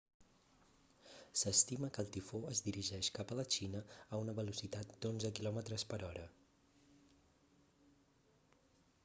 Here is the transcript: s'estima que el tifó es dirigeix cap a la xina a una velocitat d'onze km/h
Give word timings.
s'estima 1.41 1.89
que 1.97 2.01
el 2.03 2.09
tifó 2.15 2.41
es 2.53 2.61
dirigeix 2.69 3.09
cap 3.17 3.35
a 3.35 3.37
la 3.41 3.45
xina 3.57 3.83
a 4.17 4.23
una 4.23 4.35
velocitat 4.41 4.97
d'onze 5.05 5.33
km/h 5.43 6.27